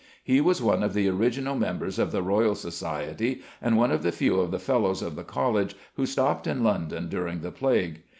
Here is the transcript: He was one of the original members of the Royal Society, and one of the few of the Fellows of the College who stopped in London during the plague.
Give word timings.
He 0.23 0.41
was 0.41 0.63
one 0.63 0.81
of 0.81 0.95
the 0.95 1.07
original 1.09 1.55
members 1.55 1.99
of 1.99 2.11
the 2.11 2.23
Royal 2.23 2.55
Society, 2.55 3.43
and 3.61 3.77
one 3.77 3.91
of 3.91 4.01
the 4.01 4.11
few 4.11 4.39
of 4.39 4.49
the 4.49 4.57
Fellows 4.57 5.03
of 5.03 5.15
the 5.15 5.23
College 5.23 5.75
who 5.93 6.07
stopped 6.07 6.47
in 6.47 6.63
London 6.63 7.07
during 7.07 7.41
the 7.41 7.51
plague. 7.51 8.01